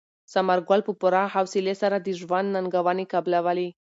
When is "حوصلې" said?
1.33-1.75